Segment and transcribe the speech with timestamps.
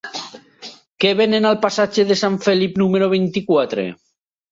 [1.03, 3.85] Què venen al passatge de Sant Felip número vint-i-quatre?